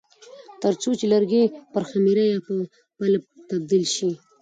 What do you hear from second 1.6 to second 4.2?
پر خمیره یا پلپ تبدیل شي.